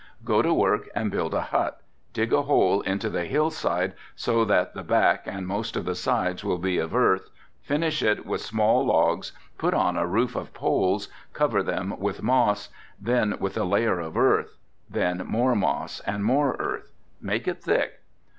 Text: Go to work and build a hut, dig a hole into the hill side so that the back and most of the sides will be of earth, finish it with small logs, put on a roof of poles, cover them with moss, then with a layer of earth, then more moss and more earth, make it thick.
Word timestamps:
Go 0.25 0.41
to 0.41 0.51
work 0.51 0.89
and 0.95 1.11
build 1.11 1.35
a 1.35 1.41
hut, 1.41 1.79
dig 2.11 2.33
a 2.33 2.41
hole 2.41 2.81
into 2.81 3.07
the 3.07 3.25
hill 3.25 3.51
side 3.51 3.93
so 4.15 4.43
that 4.45 4.73
the 4.73 4.81
back 4.81 5.27
and 5.27 5.45
most 5.45 5.75
of 5.75 5.85
the 5.85 5.93
sides 5.93 6.43
will 6.43 6.57
be 6.57 6.79
of 6.79 6.95
earth, 6.95 7.29
finish 7.61 8.01
it 8.01 8.25
with 8.25 8.41
small 8.41 8.83
logs, 8.83 9.31
put 9.59 9.75
on 9.75 9.97
a 9.97 10.07
roof 10.07 10.35
of 10.35 10.55
poles, 10.55 11.07
cover 11.33 11.61
them 11.61 11.99
with 11.99 12.23
moss, 12.23 12.69
then 12.99 13.35
with 13.39 13.55
a 13.59 13.63
layer 13.63 13.99
of 13.99 14.17
earth, 14.17 14.57
then 14.89 15.21
more 15.27 15.53
moss 15.55 15.99
and 15.99 16.25
more 16.25 16.55
earth, 16.59 16.91
make 17.21 17.47
it 17.47 17.61
thick. 17.61 17.99